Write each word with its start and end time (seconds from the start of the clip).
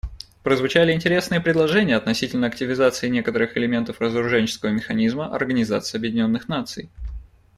Прозвучали 0.41 0.93
интересные 0.93 1.41
предложения 1.41 1.95
относительно 1.95 2.47
активизации 2.47 3.07
некоторых 3.07 3.55
элементов 3.55 4.01
разоруженческого 4.01 4.71
механизма 4.71 5.31
Организации 5.31 5.97
Объединенных 5.99 6.47
Наций. 6.49 6.89